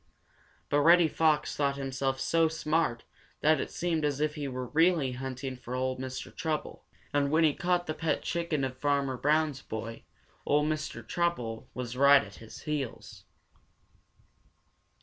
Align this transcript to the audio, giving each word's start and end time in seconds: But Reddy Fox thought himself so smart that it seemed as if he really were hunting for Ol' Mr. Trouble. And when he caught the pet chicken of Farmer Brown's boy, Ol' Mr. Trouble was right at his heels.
But 0.69 0.79
Reddy 0.79 1.07
Fox 1.07 1.55
thought 1.55 1.77
himself 1.77 2.19
so 2.19 2.47
smart 2.47 3.03
that 3.41 3.61
it 3.61 3.69
seemed 3.69 4.03
as 4.03 4.19
if 4.19 4.33
he 4.33 4.47
really 4.47 5.11
were 5.11 5.17
hunting 5.19 5.55
for 5.55 5.75
Ol' 5.75 5.99
Mr. 5.99 6.35
Trouble. 6.35 6.87
And 7.13 7.29
when 7.29 7.43
he 7.43 7.53
caught 7.53 7.85
the 7.85 7.93
pet 7.93 8.23
chicken 8.23 8.63
of 8.63 8.75
Farmer 8.75 9.15
Brown's 9.15 9.61
boy, 9.61 10.05
Ol' 10.43 10.65
Mr. 10.65 11.07
Trouble 11.07 11.69
was 11.75 11.95
right 11.95 12.23
at 12.23 12.33
his 12.37 12.61
heels. 12.63 13.25